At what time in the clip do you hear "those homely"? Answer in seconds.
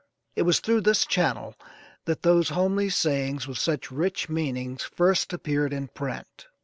2.23-2.89